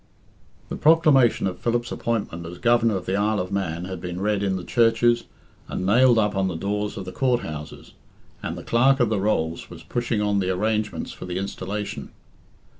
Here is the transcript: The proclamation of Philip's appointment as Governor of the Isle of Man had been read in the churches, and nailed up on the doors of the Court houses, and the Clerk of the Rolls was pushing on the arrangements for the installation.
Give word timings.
The 0.69 0.75
proclamation 0.77 1.45
of 1.45 1.59
Philip's 1.59 1.91
appointment 1.91 2.43
as 2.47 2.57
Governor 2.57 2.95
of 2.95 3.05
the 3.05 3.15
Isle 3.15 3.39
of 3.39 3.51
Man 3.51 3.85
had 3.85 4.01
been 4.01 4.19
read 4.19 4.41
in 4.41 4.55
the 4.55 4.63
churches, 4.63 5.25
and 5.67 5.85
nailed 5.85 6.17
up 6.17 6.35
on 6.35 6.47
the 6.47 6.55
doors 6.55 6.97
of 6.97 7.05
the 7.05 7.11
Court 7.11 7.41
houses, 7.41 7.91
and 8.41 8.57
the 8.57 8.63
Clerk 8.63 8.99
of 8.99 9.09
the 9.09 9.21
Rolls 9.21 9.69
was 9.69 9.83
pushing 9.83 10.19
on 10.19 10.39
the 10.39 10.49
arrangements 10.49 11.11
for 11.11 11.25
the 11.27 11.37
installation. 11.37 12.09